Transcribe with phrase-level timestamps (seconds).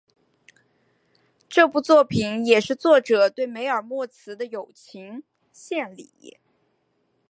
[1.47, 5.21] 这部作品也是作者对梅尔莫兹的友情
[5.53, 6.39] 献礼。